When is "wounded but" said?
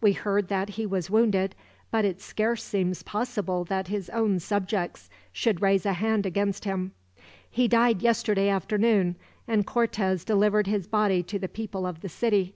1.10-2.04